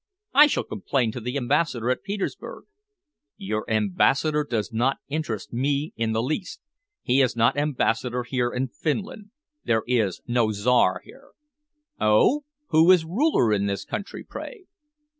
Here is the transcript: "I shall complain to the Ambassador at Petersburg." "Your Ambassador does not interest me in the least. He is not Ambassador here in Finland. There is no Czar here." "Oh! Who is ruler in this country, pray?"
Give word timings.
"I 0.33 0.47
shall 0.47 0.63
complain 0.63 1.11
to 1.11 1.19
the 1.21 1.37
Ambassador 1.37 1.91
at 1.91 2.01
Petersburg." 2.01 2.63
"Your 3.37 3.69
Ambassador 3.69 4.43
does 4.43 4.73
not 4.73 4.97
interest 5.09 5.53
me 5.53 5.93
in 5.95 6.11
the 6.11 6.23
least. 6.23 6.59
He 7.03 7.21
is 7.21 7.35
not 7.35 7.55
Ambassador 7.55 8.23
here 8.23 8.51
in 8.51 8.69
Finland. 8.69 9.29
There 9.63 9.83
is 9.85 10.19
no 10.25 10.51
Czar 10.51 11.03
here." 11.05 11.33
"Oh! 11.99 12.45
Who 12.69 12.89
is 12.91 13.05
ruler 13.05 13.53
in 13.53 13.67
this 13.67 13.85
country, 13.85 14.23
pray?" 14.23 14.63